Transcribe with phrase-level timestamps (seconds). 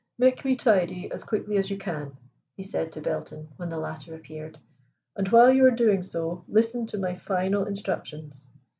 [0.17, 2.17] "Make me tidy as quickly as you can,"
[2.57, 4.57] he said to Belton when the latter appeared,
[5.15, 8.47] "and while you are doing so listen to my final instructions."